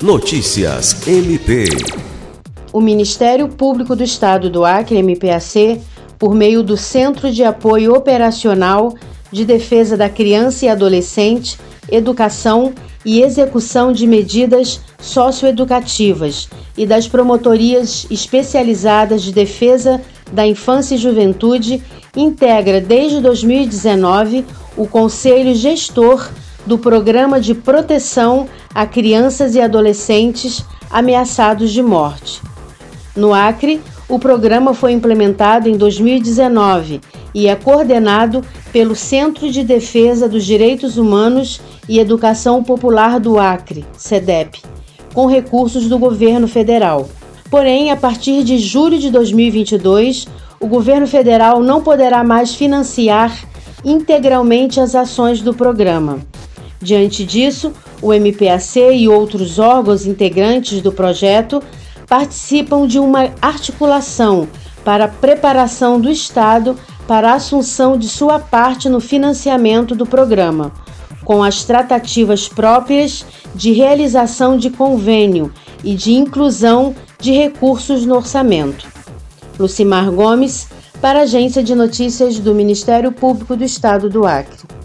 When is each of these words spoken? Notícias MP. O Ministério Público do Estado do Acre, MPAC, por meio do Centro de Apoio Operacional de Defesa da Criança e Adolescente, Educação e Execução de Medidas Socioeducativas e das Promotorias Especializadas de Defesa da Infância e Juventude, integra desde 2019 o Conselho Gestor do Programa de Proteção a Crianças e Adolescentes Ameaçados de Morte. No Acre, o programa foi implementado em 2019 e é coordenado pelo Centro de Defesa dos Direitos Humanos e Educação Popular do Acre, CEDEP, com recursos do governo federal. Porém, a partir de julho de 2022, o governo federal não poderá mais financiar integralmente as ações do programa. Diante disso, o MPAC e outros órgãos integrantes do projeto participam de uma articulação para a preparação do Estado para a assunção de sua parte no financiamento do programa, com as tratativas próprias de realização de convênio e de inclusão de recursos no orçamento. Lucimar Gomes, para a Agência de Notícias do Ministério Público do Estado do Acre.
Notícias 0.00 1.08
MP. 1.08 1.64
O 2.72 2.80
Ministério 2.80 3.48
Público 3.48 3.96
do 3.96 4.04
Estado 4.04 4.48
do 4.48 4.64
Acre, 4.64 5.02
MPAC, 5.02 5.80
por 6.16 6.36
meio 6.36 6.62
do 6.62 6.76
Centro 6.76 7.32
de 7.32 7.42
Apoio 7.42 7.92
Operacional 7.94 8.94
de 9.32 9.44
Defesa 9.44 9.96
da 9.96 10.08
Criança 10.08 10.66
e 10.66 10.68
Adolescente, 10.68 11.58
Educação 11.90 12.72
e 13.04 13.22
Execução 13.22 13.92
de 13.92 14.06
Medidas 14.06 14.80
Socioeducativas 15.00 16.48
e 16.76 16.86
das 16.86 17.08
Promotorias 17.08 18.06
Especializadas 18.08 19.20
de 19.20 19.32
Defesa 19.32 20.00
da 20.32 20.46
Infância 20.46 20.94
e 20.94 20.98
Juventude, 20.98 21.82
integra 22.16 22.80
desde 22.80 23.20
2019 23.20 24.44
o 24.76 24.86
Conselho 24.86 25.56
Gestor 25.56 26.30
do 26.68 26.76
Programa 26.76 27.40
de 27.40 27.54
Proteção 27.54 28.46
a 28.74 28.84
Crianças 28.84 29.54
e 29.54 29.60
Adolescentes 29.60 30.62
Ameaçados 30.90 31.72
de 31.72 31.82
Morte. 31.82 32.42
No 33.16 33.32
Acre, 33.32 33.80
o 34.06 34.18
programa 34.18 34.74
foi 34.74 34.92
implementado 34.92 35.66
em 35.66 35.78
2019 35.78 37.00
e 37.34 37.48
é 37.48 37.56
coordenado 37.56 38.44
pelo 38.70 38.94
Centro 38.94 39.50
de 39.50 39.64
Defesa 39.64 40.28
dos 40.28 40.44
Direitos 40.44 40.98
Humanos 40.98 41.58
e 41.88 41.98
Educação 41.98 42.62
Popular 42.62 43.18
do 43.18 43.38
Acre, 43.38 43.86
CEDEP, 43.96 44.60
com 45.14 45.24
recursos 45.24 45.88
do 45.88 45.98
governo 45.98 46.46
federal. 46.46 47.08
Porém, 47.50 47.90
a 47.90 47.96
partir 47.96 48.44
de 48.44 48.58
julho 48.58 48.98
de 48.98 49.10
2022, 49.10 50.28
o 50.60 50.66
governo 50.66 51.06
federal 51.06 51.62
não 51.62 51.80
poderá 51.80 52.22
mais 52.22 52.54
financiar 52.54 53.34
integralmente 53.82 54.78
as 54.80 54.94
ações 54.94 55.40
do 55.40 55.54
programa. 55.54 56.18
Diante 56.80 57.24
disso, 57.24 57.72
o 58.00 58.12
MPAC 58.12 58.78
e 58.92 59.08
outros 59.08 59.58
órgãos 59.58 60.06
integrantes 60.06 60.80
do 60.80 60.92
projeto 60.92 61.62
participam 62.06 62.86
de 62.86 62.98
uma 62.98 63.30
articulação 63.42 64.48
para 64.84 65.04
a 65.04 65.08
preparação 65.08 66.00
do 66.00 66.10
Estado 66.10 66.76
para 67.06 67.32
a 67.32 67.34
assunção 67.34 67.98
de 67.98 68.08
sua 68.08 68.38
parte 68.38 68.88
no 68.88 69.00
financiamento 69.00 69.94
do 69.94 70.06
programa, 70.06 70.72
com 71.24 71.42
as 71.42 71.64
tratativas 71.64 72.48
próprias 72.48 73.24
de 73.54 73.72
realização 73.72 74.56
de 74.56 74.70
convênio 74.70 75.52
e 75.82 75.94
de 75.94 76.12
inclusão 76.12 76.94
de 77.18 77.32
recursos 77.32 78.06
no 78.06 78.14
orçamento. 78.14 78.86
Lucimar 79.58 80.10
Gomes, 80.10 80.68
para 81.00 81.20
a 81.20 81.22
Agência 81.22 81.62
de 81.62 81.74
Notícias 81.74 82.38
do 82.38 82.54
Ministério 82.54 83.10
Público 83.10 83.56
do 83.56 83.64
Estado 83.64 84.08
do 84.08 84.26
Acre. 84.26 84.77